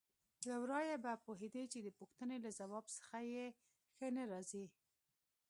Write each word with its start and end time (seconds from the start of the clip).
له 0.47 0.55
ورايه 0.61 0.95
به 1.03 1.13
پوهېدې 1.25 1.63
چې 1.71 1.79
د 1.81 1.87
پوښتنې 1.99 2.37
له 2.45 2.49
ځواب 2.59 2.85
څخه 2.97 3.17
یې 3.33 3.45
ښه 3.95 4.07
نه 4.17 4.23
راځي. 4.31 4.65